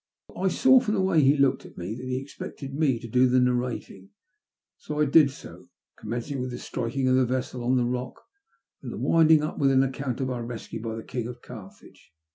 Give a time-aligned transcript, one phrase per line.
[0.35, 3.07] I saw from the way he looked at me that he ex pected me to
[3.07, 4.09] do the narrating,
[4.75, 8.19] so I did so, commencing with the striking of the vessel on the rock,
[8.81, 12.13] and winding np with an account of our rescue by the King of Carthage.